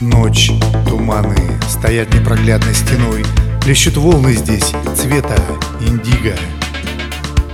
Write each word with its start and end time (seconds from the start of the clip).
Ночь, 0.00 0.50
туманы, 0.88 1.36
стоят 1.68 2.12
непроглядной 2.12 2.74
стеной. 2.74 3.24
Плещут 3.62 3.96
волны 3.96 4.32
здесь 4.34 4.72
цвета 4.96 5.36
индиго. 5.80 6.36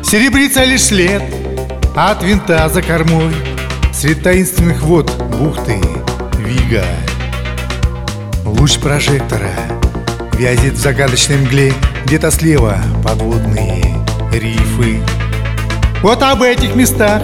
Серебрится 0.02 0.64
лишь 0.64 0.82
след 0.82 1.22
от 1.94 2.22
винта 2.22 2.68
за 2.68 2.82
кормой. 2.82 3.32
Свет 3.92 4.22
таинственных 4.22 4.82
вод 4.82 5.10
бухты 5.38 5.80
Вига. 6.38 6.84
Луч 8.44 8.78
прожектора 8.78 9.52
вязит 10.34 10.74
в 10.74 10.80
загадочной 10.80 11.38
мгле. 11.38 11.72
Где-то 12.04 12.30
слева 12.30 12.76
подводные 13.04 13.96
рифы. 14.32 15.00
Вот 16.02 16.22
об 16.22 16.42
этих 16.42 16.74
местах 16.74 17.22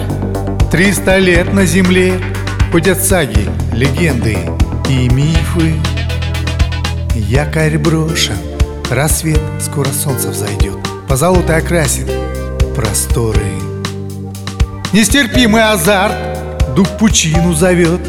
Триста 0.71 1.17
лет 1.17 1.51
на 1.51 1.65
земле. 1.65 2.13
Ходят 2.71 3.03
саги, 3.03 3.49
легенды 3.73 4.37
и 4.87 5.09
мифы. 5.09 5.73
Якорь 7.15 7.79
брошен, 7.79 8.37
рассвет, 8.91 9.41
скоро 9.59 9.89
солнце 9.89 10.29
взойдет. 10.29 10.77
Позолотой 11.07 11.57
окрасит 11.57 12.11
просторы. 12.75 13.41
Нестерпимый 14.93 15.63
азарт, 15.63 16.75
дух 16.75 16.87
пучину 16.99 17.53
зовет. 17.53 18.01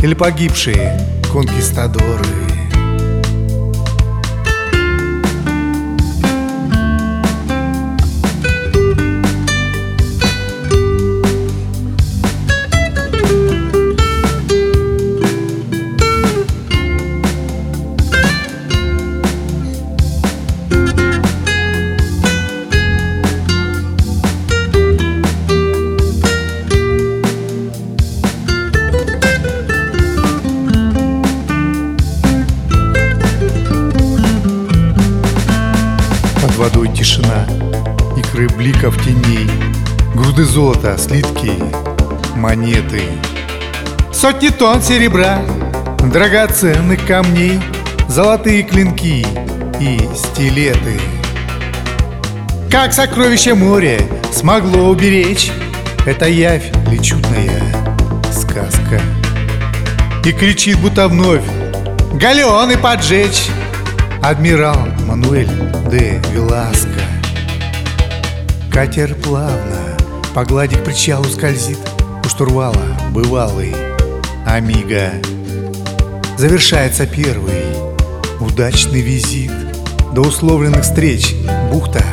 Или 0.00 0.14
погибшие 0.14 0.98
конкистадоры 1.30 2.24
водой 36.68 36.88
тишина, 36.94 37.46
икры 38.16 38.46
бликов 38.48 39.02
теней, 39.02 39.48
Груды 40.14 40.44
золота, 40.44 40.98
слитки, 40.98 41.52
монеты. 42.36 43.02
Сотни 44.12 44.48
тонн 44.48 44.82
серебра, 44.82 45.40
драгоценных 46.12 47.06
камней, 47.06 47.60
Золотые 48.08 48.64
клинки 48.64 49.26
и 49.80 50.00
стилеты. 50.14 51.00
Как 52.70 52.92
сокровище 52.92 53.54
море 53.54 54.00
смогло 54.32 54.88
уберечь 54.88 55.50
Это 56.04 56.28
явь 56.28 56.70
ли 56.90 57.02
чудная 57.02 57.62
сказка 58.30 59.00
И 60.22 60.32
кричит, 60.32 60.78
будто 60.78 61.08
вновь 61.08 61.44
Галеоны 62.12 62.76
поджечь 62.76 63.48
Адмирал 64.22 64.88
Мануэль 65.06 65.48
де 65.90 66.20
Веласко. 66.32 66.88
Катер 68.70 69.14
плавно 69.14 69.96
по 70.34 70.44
глади 70.44 70.76
к 70.76 70.84
причалу 70.84 71.24
скользит. 71.24 71.78
У 72.24 72.28
штурвала 72.28 72.98
бывалый 73.12 73.74
Амиго. 74.44 75.12
Завершается 76.36 77.06
первый 77.06 77.64
удачный 78.40 79.00
визит 79.00 79.50
До 80.14 80.20
условленных 80.22 80.82
встреч 80.82 81.34
Бухта 81.70 82.04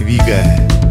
Вига 0.00 0.83